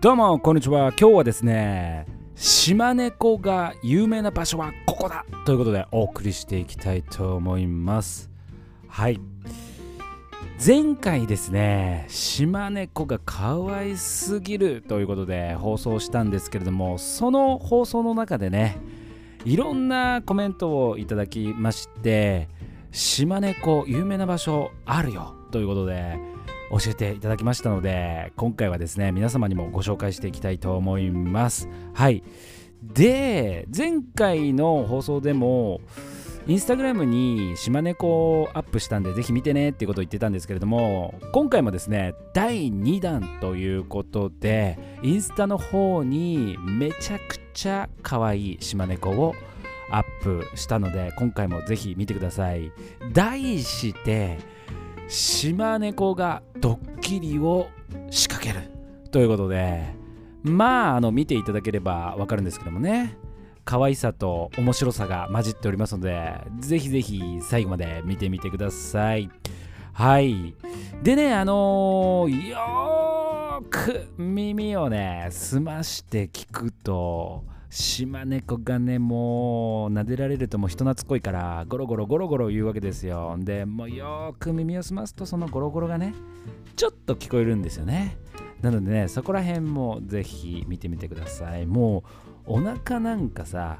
[0.00, 0.94] どうもこんにちは。
[0.98, 8.30] 今日はですね島猫が有名な場所はここだということでお送りしていきたいと思います。
[8.88, 9.20] はい。
[10.66, 18.78] 前回ですね島猫が可愛すぎるということで放送したんですけれどもその放送の中でね
[19.44, 22.48] いろんなコメントをいただきまして
[22.90, 26.29] 島猫有名な場所あるよということで
[26.70, 31.68] 教えていただきましたので今回はですね皆様にもご紹介していきたいと思います。
[31.94, 32.22] はい。
[32.82, 35.80] で前回の放送でも
[36.46, 49.34] インスタグラムに島猫をアップしたんでぜひ見てねっていうことを言ってたんですけれども今回もですね第2弾ということでインスタの方にめちゃくちゃ可愛い島猫を
[49.90, 52.72] アップしたので今回もぜひ見てください。
[53.12, 54.38] 題して
[55.10, 57.66] 島猫がドッキリを
[58.10, 58.70] 仕掛ける
[59.10, 59.92] ということで
[60.44, 63.18] まああの見ていただければわかるんですけどもね。
[63.64, 69.28] 可愛さと面白さが混じっておりますのでぜひぜひ最後まで見てみてください。
[69.92, 70.54] はい。
[71.02, 83.36] でねあのー、よーく耳をね澄まして聞くと島猫がねもう撫でられるともう人懐っこいからゴロゴロゴロゴロ言うわけですよ。
[83.38, 86.12] でもうよく耳を澄ますとそのゴロゴロがね
[86.74, 88.18] ちょっと聞こえるんですよね。
[88.60, 91.66] なのでねそこら辺もぜひ見てみてください。
[91.66, 92.02] も
[92.46, 93.78] うお腹なんかさ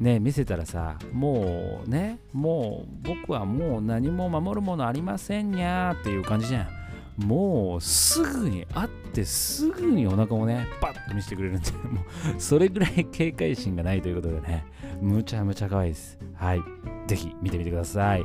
[0.00, 6.77] ね見せたらさもうねもう僕はもう何も守るものありませんにゃーっていう感じじゃん。
[7.18, 14.64] もうすぐに会ってすぐにお腹をねパッと見せてくれるんで もうそれぐらい警戒心がないということでね
[15.00, 16.18] むちゃむちゃ可愛いです。
[16.34, 16.62] はい。
[17.06, 18.24] ぜひ見てみてください。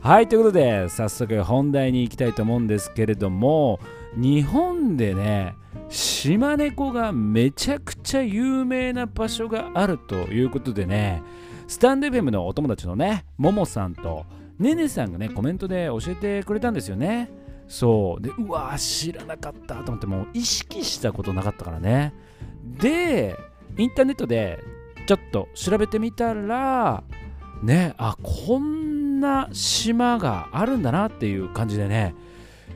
[0.00, 3.80] はいということで早速本題に行きたいと思うんですけれども
[4.14, 5.54] 日本でね
[5.88, 11.22] 島猫がめちゃくちゃ有名な場所があるということでね
[11.66, 14.26] スタンド FM のお友達のねももさんと
[14.58, 17.30] ねねさんがねコメントで教えてくれたんですよね。
[17.68, 18.22] そう。
[18.22, 22.14] でうわ知らなかったと思ってもう意識したことなかったからね。
[22.64, 23.36] で
[23.76, 24.58] インターネットで
[25.06, 27.04] ちょっと調べてみたら
[27.62, 32.14] ねあこんな島があるんだなっていう感じでね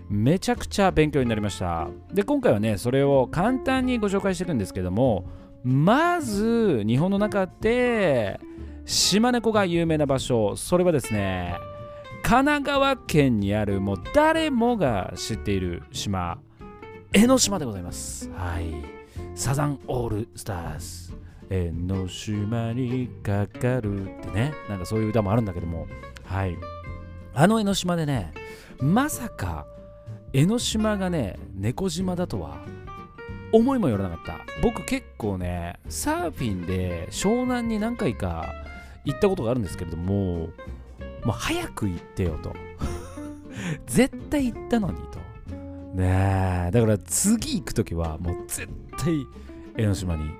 [0.08, 1.88] めちゃくちゃ勉強になりました。
[2.12, 5.24] で今回はねそれを簡単にご紹介していくんですけども
[5.62, 8.40] まず日本の中で
[8.84, 11.54] 島猫が有名な場所それはですね
[12.30, 16.38] 神奈川県にあるもう誰もが知っている島
[17.12, 18.30] 江ノ島でございます。
[18.30, 18.72] はい。
[19.34, 21.12] サザンオールスターズ
[21.50, 24.54] 江ノ島にかかるってね。
[24.68, 25.88] なんかそういう歌もあるんだけども。
[26.24, 26.56] はい。
[27.34, 28.32] あの江ノ島でね
[28.78, 29.66] まさか
[30.32, 32.64] 江ノ島がね猫島だとは
[33.52, 34.62] 思いもよらなかった。
[34.62, 38.54] 僕結構ねサーフィンで湘南に何回か
[39.04, 40.50] 行ったことがあるんですけれども
[41.24, 42.54] もう早く行ってよと。
[43.86, 45.18] 絶対行ったのにと。
[45.94, 46.70] ねえ。
[46.70, 49.26] だから次行く時はもう絶対
[49.76, 50.30] 江ノ島に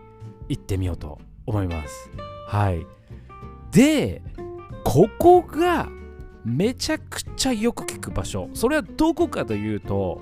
[0.49, 2.11] 行ってみようと思います。
[2.47, 2.87] はい。
[3.73, 4.23] で
[4.85, 5.89] ここが
[6.45, 8.49] めちゃくちゃよく聞く場所。
[8.55, 10.21] それはどこかというと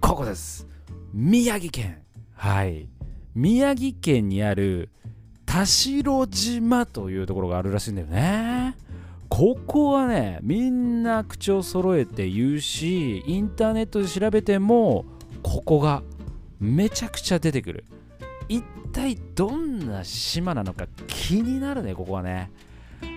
[0.00, 0.66] ここです。
[1.12, 2.02] 宮城県。
[2.34, 2.88] はい。
[3.34, 4.90] 宮城県にある
[5.44, 8.76] 田代島というところがあるらしいんだよね。
[9.28, 15.04] ここはねみんな口を揃えて言うしインターネットで調べても
[15.42, 16.02] ここが
[16.58, 17.84] めちゃくちゃ出てくる。
[18.48, 22.50] 一体どんな島なのか気になるねここはね。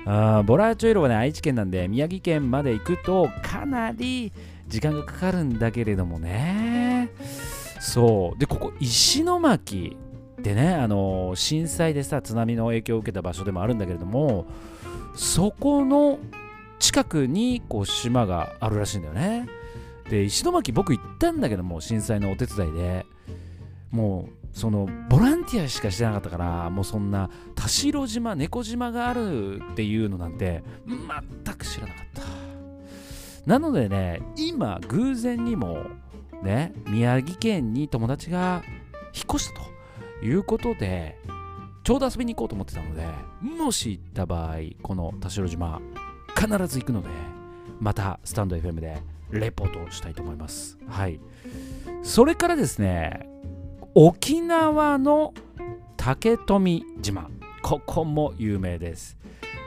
[0.06, 4.32] あボラーチョイロはね愛知県なんで宮城県まで行くとかなり
[4.68, 7.10] 時間がかかるんだけれどもね。
[7.80, 8.40] そう。
[8.40, 9.98] でここ石巻
[10.40, 14.46] ってねあの震災でさ津波の影響を受けた場所でもあるんだけれども
[15.14, 16.20] そこの
[16.80, 19.48] 近くにこう島があるらしいんだよね。
[20.10, 23.06] で石巻僕行ったんだけども震災のお手伝いで。
[23.92, 30.64] もうそのボランティアしかしてなかったからもうそんな田代島猫島があるっていうのなんて
[31.46, 32.22] 全く知らなかった。
[33.46, 35.84] なのでね今偶然にも
[36.42, 38.64] ね宮城県に友達が
[39.14, 39.62] 引っ越した
[40.22, 41.18] ということで
[41.84, 43.08] ちょうど遊びに行こうと思ってたので
[43.42, 45.82] もし行った場合この田代島
[46.36, 47.10] 必ず行くので
[47.80, 49.02] またスタンド FM で
[49.32, 50.78] レポートしたいと思います。
[50.88, 51.20] はい。
[52.04, 53.28] それからですね
[53.96, 55.34] 沖縄の
[55.98, 57.30] 竹富島。
[57.64, 59.18] ここも有名です。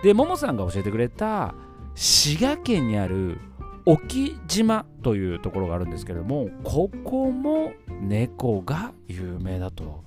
[0.02, 1.54] でももさんが教えてくれた
[1.94, 3.38] 滋賀県にある
[3.86, 10.04] 沖島というところがあるんですけれどもここも猫が有名だと。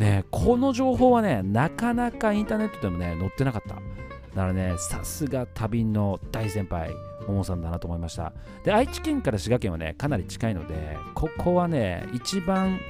[0.00, 3.74] ねこの情報はねなかなかインターネットでもね載ってなかった。
[3.74, 6.90] だからねさすが旅の大先輩
[7.26, 8.32] ももさんだなと思いました。
[8.64, 12.80] で愛知県から滋賀県はねかなり近いのでここはね一番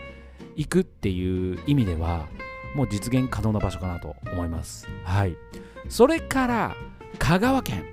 [0.56, 2.26] 行くっていう意味では
[2.74, 4.86] もう実現可能な場所かなと思います。
[5.04, 5.36] はい。
[5.88, 6.76] それから
[7.18, 7.84] 香川県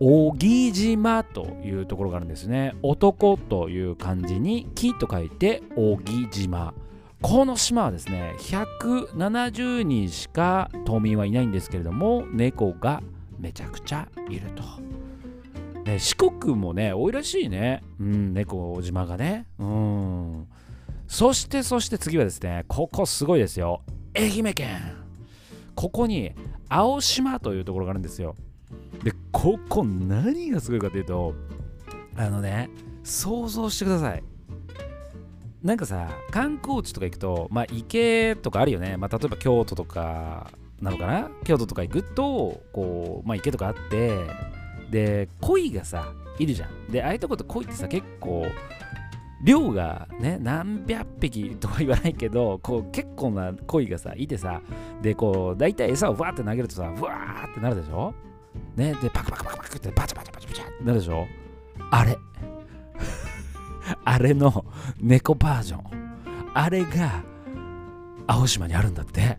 [0.00, 2.74] 小木島というところがあるんですね。
[2.82, 6.74] 男という漢字に木と書いて小木島。
[7.20, 13.02] この島はですね170人しか島民はいないんですけれども猫が
[13.38, 14.62] めちゃくちゃいると、
[15.84, 17.82] ね、四国もね多いらしいね。
[18.00, 19.46] うん猫島がね。
[19.58, 20.48] うん。
[21.06, 23.82] そしてそして次はですねここすごいですよ。
[24.16, 24.68] 愛媛県。
[25.74, 26.32] ここに
[26.68, 28.34] 青島というところがあるんですよ。
[29.02, 31.34] でここ何がすごいかというと
[32.16, 32.68] あのね
[33.04, 34.22] 想像してください。
[35.62, 40.50] なんかさ観光地とか行くとまあ池とかあるよね、まあ、例えば京都とか
[40.80, 41.30] なのかな？
[41.44, 44.16] 京都とか行くとこう、まあ、池とかあって
[44.90, 46.86] で鯉がさいるじゃん。
[46.86, 48.46] でああいうとこって鯉ってさ結構
[49.42, 54.62] 量がね何百匹とは言わないけどこう結構な鯉がさいてさ
[55.02, 58.14] でこう大体餌をわーって投げるとさふわーってなるでしょ？
[58.76, 61.26] ねでパクパクパクパクってバチャバチャバチャバチャってなるでしょ？
[61.90, 62.16] あれ
[64.10, 64.64] あれの
[64.98, 65.82] 猫バージョン。
[66.54, 67.22] あれが
[68.26, 69.38] 青島にあるんだって。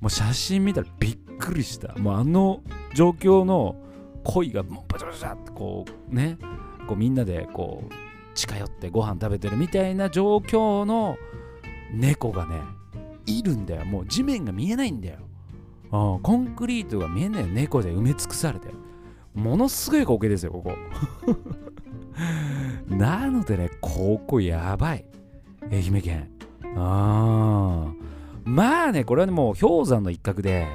[0.00, 1.94] もう写真見たらびっくりした。
[1.96, 2.62] もうあの
[2.94, 3.76] 状況の
[4.24, 6.38] 鯉がもうバチャバチャってこうね。
[6.86, 7.92] こうみんなでこう
[8.34, 11.18] 近寄ってご飯食べてるみたいな状況の
[11.92, 12.62] 猫がね
[13.26, 13.84] いるんだよ。
[13.84, 15.18] もう地面が見えないんだよ。
[15.90, 18.68] コンクリートが見えない猫で埋め尽くされて。
[19.34, 20.72] ものすごい光景ですよここ。
[22.88, 25.04] なのでねここやばい。
[25.70, 26.30] 愛媛県。
[26.76, 27.92] あ
[28.44, 30.66] まあねこれはねもう氷山の一角で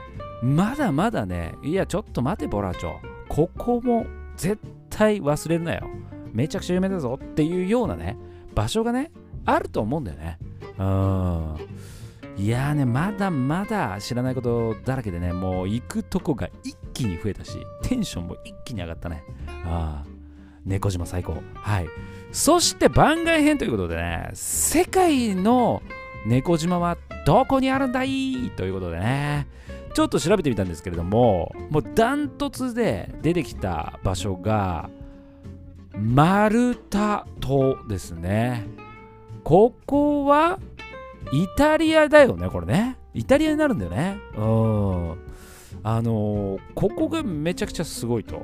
[0.42, 2.96] まだまだねいやちょっと待てボラチョ
[3.30, 4.06] ここも
[4.36, 4.60] 絶
[4.90, 5.88] 対忘れるなよ。
[6.32, 8.18] めちゃくちゃ有名だぞっていうようなね
[8.56, 9.12] 場所がね
[9.46, 10.40] あると思うんだよね。
[10.78, 11.56] うん。
[12.36, 19.24] いやーねまだまだ知らないことだらけでねもう行くとこが一気に増えたしテンションも一気に上がったね。
[19.66, 20.13] ああ
[20.66, 21.44] 猫島最高。
[21.56, 21.88] はい。
[22.32, 25.84] そして番外編ということでね世界の
[26.26, 28.52] 猫島はどこにあるんだい？
[28.56, 29.48] ということでね
[29.94, 34.90] ちょっと調べてみたんですけれどももうダントツで出てきた場所が
[35.96, 38.66] マルタ島ですね。
[39.44, 40.60] ここは
[41.32, 42.98] イタリアだよねこれね。
[43.14, 44.18] イタリアになるんだよね。
[44.36, 45.12] うん。
[45.84, 48.44] あのー、ここがめちゃくちゃすごいと。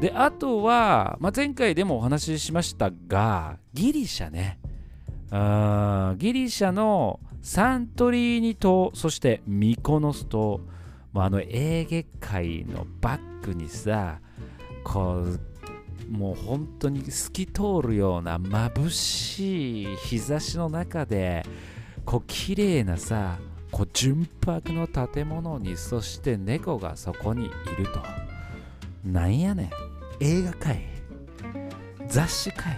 [0.00, 4.58] であとは、まあ、前回でもお話ししましたがギリシャね。
[5.30, 10.60] あギリシャのサントリーニ島そしてミコノス島も
[11.14, 14.20] うあのエーゲ海のバックにさ
[14.84, 21.44] こうもう本当に透き通るような眩しい日差しの中で
[22.04, 23.38] こう綺麗なさ
[23.72, 27.48] こう純白の建物にそして猫がそこにい
[27.78, 28.00] ると。
[29.06, 29.85] なんやねん。
[30.20, 30.80] 映画界
[32.08, 32.76] 雑誌界っ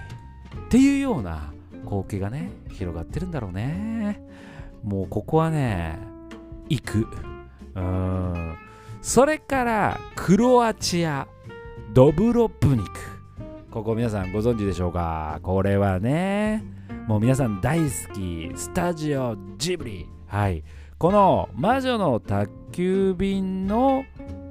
[0.68, 1.52] ていうような
[1.84, 4.20] 光景がね広がってるんだろうね。
[4.82, 5.98] もうここはね
[6.68, 7.06] 行く。
[7.74, 8.56] うん。
[9.00, 11.26] それからクロアチア
[11.92, 12.90] ドブロプニク。
[13.70, 15.40] ここ皆さんご存知でしょうか？
[15.42, 16.64] これはね
[17.06, 20.06] もう皆さん大好きスタジオジブリ。
[20.26, 20.64] はい。
[20.98, 24.04] この魔女の宅急便の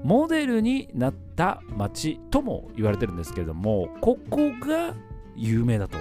[0.04, 4.94] モデルになった街とも言われてるんですけれどもここが
[5.36, 5.98] 有名だと。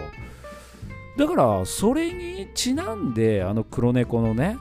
[1.17, 4.57] だからそれにちなんであの黒猫のね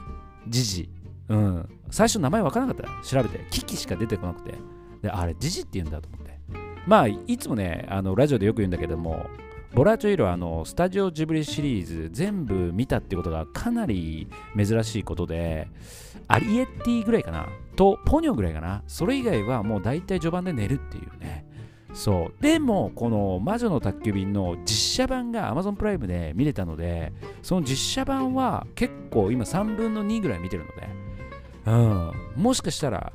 [0.48, 0.88] ジジ。
[1.28, 1.68] うん。
[1.90, 3.06] 最初名前分からなかった。
[3.06, 4.54] 調べてキキしか出てこなくて。
[5.02, 6.38] であれジジって言うんだと思って。
[6.86, 9.26] まあいつもねあのラジオでよく言うんだけども
[9.76, 15.68] ボラーチョイロはあのスタジオジブリシリーズ全部見たってことがかなり珍しいことで
[16.28, 18.82] アリエッティぐらいかなとポニョぐらいかな。
[18.86, 21.44] それ以外はもう大体序盤で寝るっていうね。
[21.92, 22.42] そう。
[22.42, 30.88] でもこの魔女の宅急便の実写版が Amazon プライムで見れたのでその実写版は結構今3分の2ぐらい見てるので
[31.66, 32.42] うん。
[32.42, 33.12] もしかしたら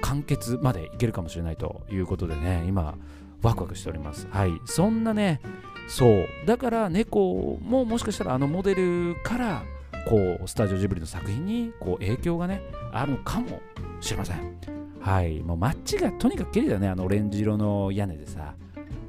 [0.00, 2.96] 完結までいけるかもしれないということでね、今、
[3.42, 4.26] ワクワクしております。
[4.30, 4.60] はい。
[4.64, 5.40] そんなね、
[5.88, 6.26] そう。
[6.46, 9.62] だから猫ももしかしたらあのモデルから、
[10.08, 13.60] こう、スタジオジブリの作品にこう影響がね、あるのかも
[14.00, 14.58] しれません。
[15.00, 15.40] はい。
[15.40, 16.88] もう街がとにかく綺麗だね。
[16.88, 18.54] あのオレンジ色の屋根でさ。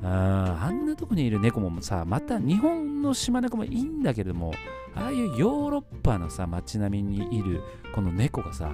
[0.04, 4.54] ああんなとこにいる猫もさまた日本の島猫もいいんだけれども
[4.96, 7.62] ああいうヨーロッパのさ街並みにいる
[7.94, 8.72] この猫がさ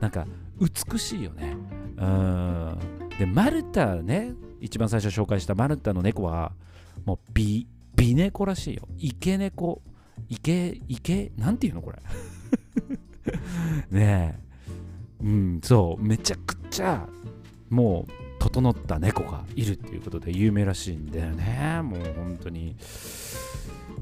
[0.00, 0.26] なんか
[0.60, 1.56] 美しいよね
[1.96, 2.78] うん
[3.18, 6.52] でマルタね一番最初紹介したマルタの猫は
[7.04, 8.82] もう美美猫らしいよ。
[8.98, 9.82] イケ猫
[10.28, 11.32] イケイケ？
[11.36, 11.98] なんていうのこれ。
[13.90, 15.24] ねえ。
[15.24, 16.02] うんそう。
[16.02, 17.08] めちゃくちゃ
[17.70, 21.80] もう整った猫がいるっていうことで有名らしいんだよね。
[21.82, 22.76] もう本当に。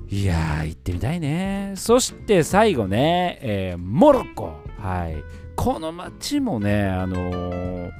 [0.08, 1.72] いやー行ってみたいね。
[1.76, 4.56] そして最後ね、えー、モロッコ。
[4.78, 5.16] はい。
[5.56, 7.90] この街もねあのー、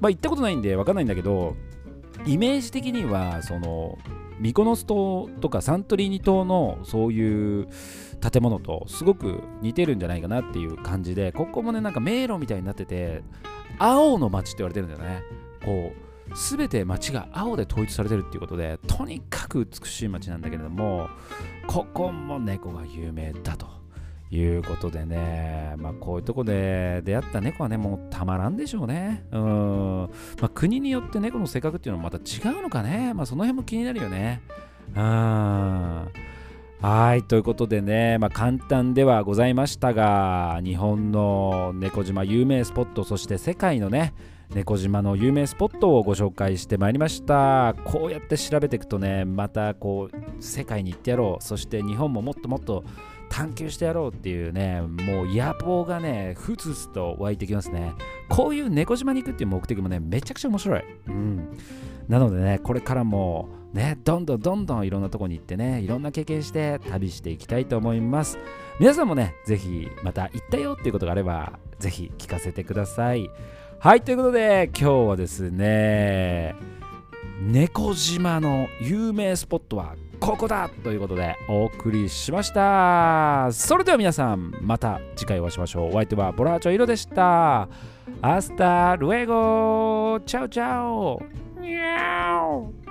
[0.00, 1.56] まあ行ったことないんで分かんないんだけど
[2.26, 3.98] イメージ的にはその
[4.38, 7.68] ミコノス島とかサントリーニ島のそういう
[8.20, 13.22] 建物とすごく似てるんじゃないかなっていう感じでここもねなんか迷路みたいになってて
[13.78, 15.22] 青の街って言われてるんだよね。
[15.64, 16.04] こう
[16.34, 21.08] 全て街が青で統一されてるっていうことでとにかく美しい街なんだけれども
[21.66, 23.83] ここも猫が有名だと。
[24.34, 29.24] いうことでね、まあ、こういうとこで出会った猫はね、もうたまらんでしょうね。
[29.30, 30.10] うん。
[30.40, 33.14] まあ、国によって猫の性格っていうのもまた違うのかね。
[33.14, 34.42] まあ、その辺も気になるよね。
[34.94, 36.08] うん。
[36.82, 44.14] はい、ということでね、まあ、簡単ではございましたが、日本の猫島有名スポット、そして世界のね、
[44.54, 52.84] 猫島の有名スポットをご紹介してまいりましたこうやって調べていくとねまたこう世界に行ってやろうそして日本ももっともっと
[53.34, 57.92] 探求してやろうっていうねもう野望がねふつふつと湧いてきますね。
[58.28, 60.84] こういう猫島に行くっていう目的もねめちゃくちゃ面白い。
[61.08, 61.48] うん。
[62.06, 68.38] なのでねこれからもねどんどんどんどんいろんなとこに行ってねいろんな経験して旅していきたいと思います。
[68.78, 73.28] 皆さんもねぜひまた行ったよっていうことがあればぜひ聞かせてください。
[73.80, 76.54] はいということで今日はですね
[77.40, 83.50] 猫島の有名スポットはここだということでお送りしました。
[83.52, 85.88] それでは皆さんまた次回お会いしましょう。
[85.90, 87.68] お相手はボラーチョイロでした。
[88.22, 91.22] hasta luego chao chao。
[91.60, 92.83] ニャオ。